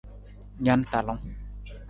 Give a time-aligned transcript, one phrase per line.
[0.65, 1.21] Na na talung.